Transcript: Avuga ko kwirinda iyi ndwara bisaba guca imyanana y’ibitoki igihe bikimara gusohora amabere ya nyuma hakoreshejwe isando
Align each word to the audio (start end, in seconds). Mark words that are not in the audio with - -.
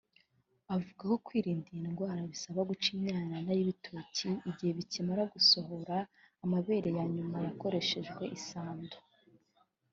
Avuga 0.75 1.01
ko 1.09 1.15
kwirinda 1.25 1.67
iyi 1.71 1.81
ndwara 1.89 2.21
bisaba 2.31 2.59
guca 2.69 2.87
imyanana 2.95 3.49
y’ibitoki 3.57 4.29
igihe 4.49 4.71
bikimara 4.77 5.23
gusohora 5.33 5.97
amabere 6.45 6.89
ya 6.97 7.05
nyuma 7.15 7.35
hakoreshejwe 7.45 8.23
isando 8.37 8.97